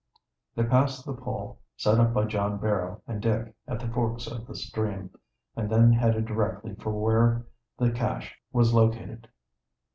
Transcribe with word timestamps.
They 0.55 0.63
passed 0.63 1.05
the 1.05 1.13
pole 1.13 1.59
set 1.77 1.99
up 1.99 2.11
by 2.11 2.25
John 2.25 2.57
Barrow 2.57 3.03
and 3.05 3.21
Dick 3.21 3.53
at 3.67 3.79
the 3.79 3.87
forks 3.87 4.25
of 4.25 4.47
the 4.47 4.55
stream, 4.55 5.11
and 5.55 5.69
then 5.71 5.93
headed 5.93 6.25
directly 6.25 6.73
for 6.73 6.91
where 6.91 7.45
the 7.77 7.91
cache 7.91 8.35
was 8.51 8.73
located. 8.73 9.27